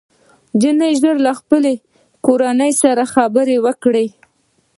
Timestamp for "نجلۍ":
0.59-0.93